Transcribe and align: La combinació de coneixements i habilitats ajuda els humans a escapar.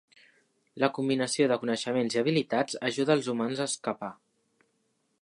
La 0.83 0.89
combinació 0.95 1.47
de 1.51 1.59
coneixements 1.65 2.17
i 2.17 2.21
habilitats 2.23 2.81
ajuda 2.91 3.19
els 3.19 3.31
humans 3.35 3.63
a 3.63 3.69
escapar. 3.75 4.15